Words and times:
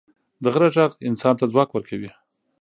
د 0.43 0.45
غره 0.53 0.69
ږغ 0.75 0.91
انسان 1.07 1.33
ته 1.39 1.45
ځواک 1.51 1.69
ورکوي. 1.71 2.11